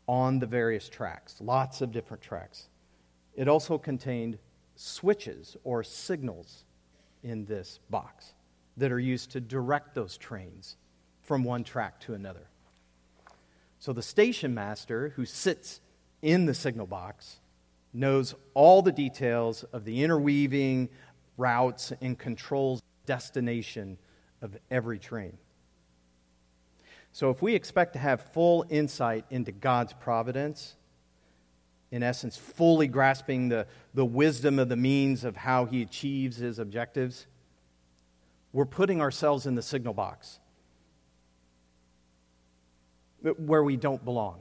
[0.08, 2.68] on the various tracks, lots of different tracks.
[3.40, 4.38] It also contained
[4.76, 6.66] switches or signals
[7.24, 8.34] in this box
[8.76, 10.76] that are used to direct those trains
[11.22, 12.50] from one track to another.
[13.80, 15.80] So the station master who sits
[16.22, 17.40] in the signal box
[17.94, 20.90] knows all the details of the interweaving
[21.38, 23.98] routes and controls destination
[24.42, 25.38] of every train.
[27.14, 30.76] So, if we expect to have full insight into God's providence,
[31.92, 36.60] in essence, fully grasping the, the wisdom of the means of how He achieves His
[36.60, 37.26] objectives,
[38.54, 40.40] we're putting ourselves in the signal box
[43.22, 44.40] where we don't belong.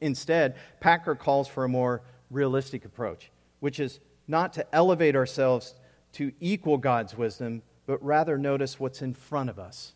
[0.00, 3.30] Instead, Packer calls for a more realistic approach,
[3.60, 5.74] which is not to elevate ourselves
[6.12, 9.94] to equal God's wisdom, but rather notice what's in front of us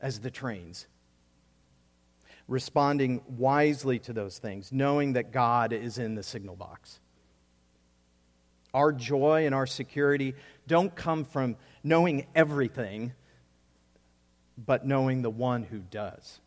[0.00, 0.86] as the trains.
[2.48, 7.00] Responding wisely to those things, knowing that God is in the signal box.
[8.72, 10.34] Our joy and our security
[10.66, 13.14] don't come from knowing everything,
[14.58, 16.40] but knowing the one who does.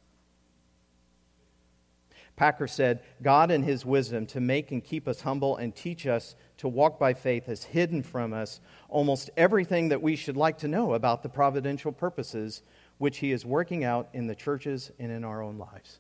[2.40, 6.36] Packer said, God, in his wisdom, to make and keep us humble and teach us
[6.58, 10.70] to walk by faith, has hidden from us almost everything that we should like to
[10.70, 12.62] know about the providential purposes
[13.00, 16.00] which he is working out in the churches and in our own lives.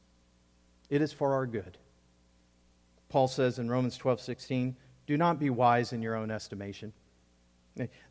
[0.89, 1.77] It is for our good.
[3.09, 4.75] Paul says in Romans 12 16,
[5.07, 6.93] do not be wise in your own estimation.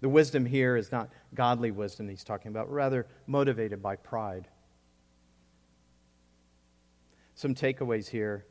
[0.01, 4.49] The wisdom here is not godly wisdom he's talking about, rather motivated by pride
[7.39, 8.45] some takeaways here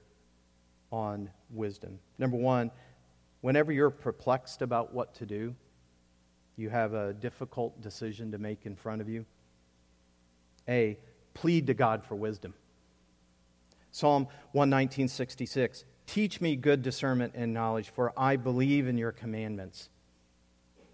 [0.94, 2.00] on wisdom.
[2.18, 2.72] Number one,
[3.42, 5.54] whenever you're perplexed about what to do,
[6.56, 9.26] you have a difficult decision to make in front of you.
[10.68, 10.98] A,
[11.34, 12.54] plead to God for wisdom.
[13.92, 19.90] Psalm 119.66, Teach me good discernment and knowledge, for I believe in your commandments.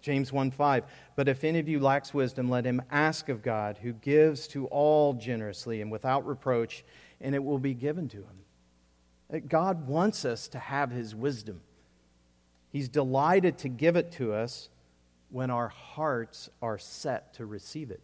[0.00, 0.84] James 1:5
[1.16, 4.66] But if any of you lacks wisdom let him ask of God who gives to
[4.66, 6.84] all generously and without reproach
[7.20, 9.42] and it will be given to him.
[9.48, 11.62] God wants us to have his wisdom.
[12.70, 14.68] He's delighted to give it to us
[15.30, 18.00] when our hearts are set to receive it.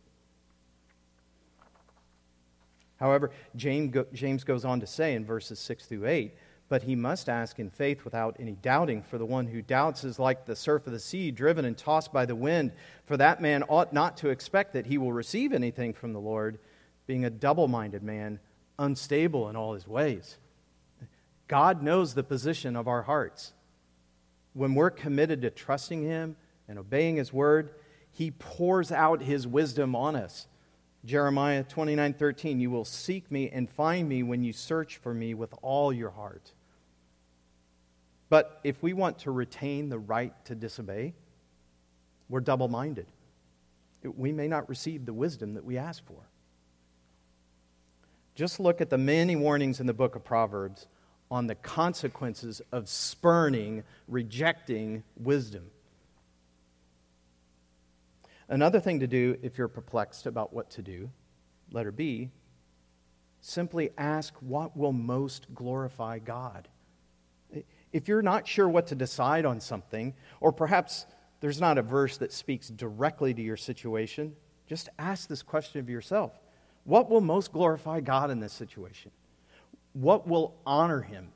[3.01, 6.35] However, James goes on to say in verses 6 through 8,
[6.69, 10.21] but he must ask in faith without any doubting, for the one who doubts is
[10.21, 12.71] like the surf of the sea, driven and tossed by the wind.
[13.07, 16.59] For that man ought not to expect that he will receive anything from the Lord,
[17.07, 18.39] being a double minded man
[18.79, 20.37] unstable in all his ways.
[21.49, 23.53] God knows the position of our hearts.
[24.53, 26.37] When we're committed to trusting him
[26.69, 27.71] and obeying his word,
[28.13, 30.47] he pours out his wisdom on us.
[31.05, 35.35] Jeremiah 29 13, you will seek me and find me when you search for me
[35.35, 36.53] with all your heart.
[38.29, 41.15] But if we want to retain the right to disobey,
[42.29, 43.07] we're double minded.
[44.03, 46.29] We may not receive the wisdom that we ask for.
[48.35, 50.87] Just look at the many warnings in the book of Proverbs
[51.31, 55.71] on the consequences of spurning, rejecting wisdom.
[58.51, 61.09] Another thing to do if you're perplexed about what to do,
[61.71, 62.31] letter B,
[63.41, 66.69] simply ask what will most glorify God.
[67.93, 71.07] If you're not sure what to decide on something, or perhaps
[71.41, 74.35] there's not a verse that speaks directly to your situation,
[74.67, 76.39] just ask this question of yourself
[76.85, 79.13] what will most glorify God in this situation?
[79.93, 81.29] What will honor Him?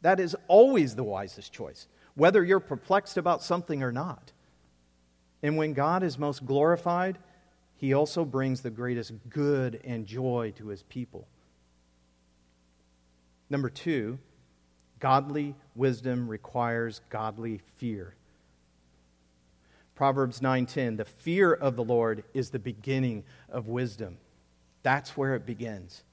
[0.00, 4.32] That is always the wisest choice, whether you're perplexed about something or not.
[5.44, 7.18] And when God is most glorified,
[7.76, 11.28] He also brings the greatest good and joy to His people.
[13.50, 14.18] Number two,
[15.00, 18.14] godly wisdom requires godly fear.
[19.94, 24.16] Proverbs 9:10, the fear of the Lord is the beginning of wisdom.
[24.82, 26.04] That's where it begins.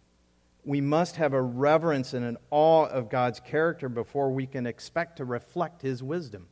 [0.65, 5.15] We must have a reverence and an awe of God's character before we can expect
[5.17, 6.49] to reflect his wisdom.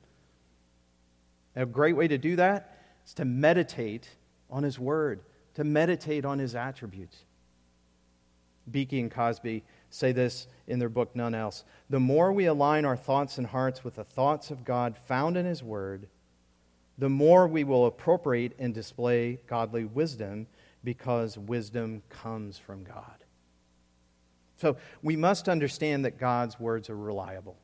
[1.59, 4.07] A great way to do that is to meditate
[4.49, 5.19] on his word,
[5.55, 7.17] to meditate on his attributes.
[8.71, 11.65] Beeke and Cosby say this in their book, None Else.
[11.89, 15.45] The more we align our thoughts and hearts with the thoughts of God found in
[15.45, 16.07] his word,
[16.97, 20.47] the more we will appropriate and display godly wisdom
[20.85, 23.25] because wisdom comes from God.
[24.55, 27.57] So we must understand that God's words are reliable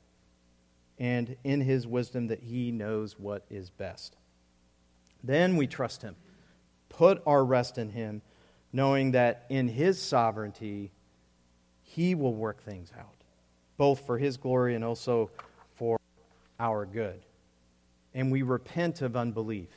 [0.97, 4.15] and in his wisdom that he knows what is best.
[5.23, 6.15] Then we trust him,
[6.89, 8.21] put our rest in him,
[8.71, 10.91] knowing that in his sovereignty
[11.81, 13.23] he will work things out,
[13.77, 15.31] both for his glory and also
[15.75, 15.99] for
[16.59, 17.21] our good
[18.15, 19.67] and we repent of unbelief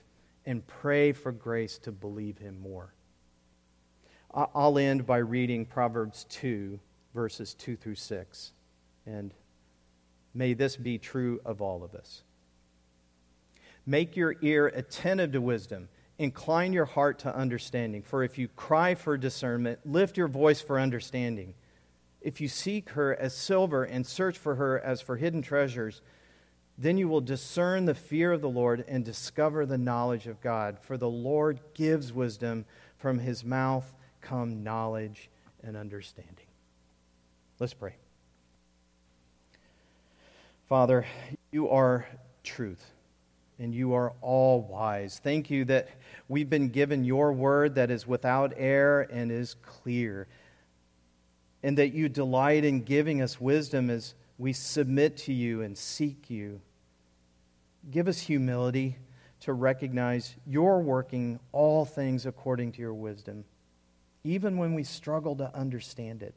[0.47, 2.95] and pray for grace to believe him more.
[4.33, 6.79] I'll end by reading Proverbs 2,
[7.13, 8.53] verses 2 through 6.
[9.07, 9.35] And
[10.35, 12.23] may this be true of all of us.
[13.87, 15.89] Make your ear attentive to wisdom.
[16.19, 18.03] Incline your heart to understanding.
[18.03, 21.55] For if you cry for discernment, lift your voice for understanding.
[22.21, 26.03] If you seek her as silver and search for her as for hidden treasures,
[26.77, 30.79] then you will discern the fear of the Lord and discover the knowledge of God.
[30.81, 32.67] For the Lord gives wisdom,
[32.99, 35.31] from his mouth come knowledge
[35.63, 36.47] and understanding.
[37.59, 37.95] Let's pray.
[40.69, 41.07] Father,
[41.51, 42.07] you are
[42.45, 42.85] truth
[43.59, 45.19] and you are all wise.
[45.19, 45.89] Thank you that
[46.29, 50.29] we've been given your word that is without error and is clear,
[51.63, 56.29] and that you delight in giving us wisdom as we submit to you and seek
[56.29, 56.61] you.
[57.91, 58.99] give us humility
[59.41, 63.45] to recognize you're working all things according to your wisdom,
[64.25, 66.35] even when we struggle to understand it.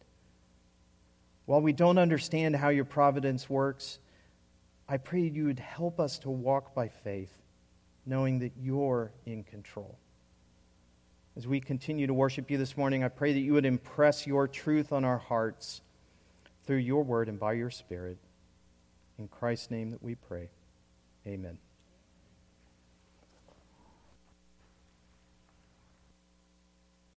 [1.46, 4.00] While we don't understand how your providence works,
[4.92, 7.32] I pray you would help us to walk by faith,
[8.06, 9.98] knowing that you're in control.
[11.38, 14.50] As we continue to worship you this morning, I pray that you would impress your
[14.50, 15.82] truth on our hearts
[16.66, 18.18] through your word and by your spirit.
[19.18, 20.50] In Christ's name that we pray.
[21.26, 21.58] Amen.